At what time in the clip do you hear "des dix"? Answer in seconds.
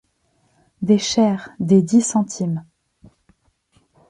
1.59-2.01